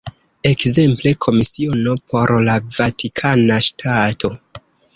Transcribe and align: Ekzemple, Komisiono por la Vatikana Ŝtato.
Ekzemple, 0.51 1.11
Komisiono 1.25 1.93
por 2.15 2.35
la 2.49 2.57
Vatikana 2.81 3.59
Ŝtato. 3.69 4.33